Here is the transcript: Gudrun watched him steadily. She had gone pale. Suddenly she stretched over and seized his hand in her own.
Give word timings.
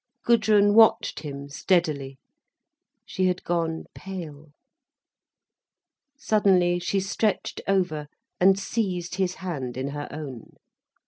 Gudrun 0.25 0.73
watched 0.73 1.19
him 1.19 1.47
steadily. 1.47 2.17
She 3.05 3.27
had 3.27 3.43
gone 3.43 3.83
pale. 3.93 4.49
Suddenly 6.17 6.79
she 6.79 6.99
stretched 6.99 7.61
over 7.67 8.07
and 8.39 8.57
seized 8.57 9.13
his 9.17 9.35
hand 9.35 9.77
in 9.77 9.89
her 9.89 10.07
own. 10.09 10.53